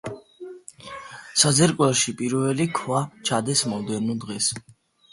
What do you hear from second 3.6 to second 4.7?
მომდევნო დღეს.